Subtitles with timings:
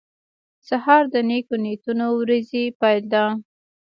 [0.67, 3.25] سهار د نیکو نیتونو ورځې پیل دی.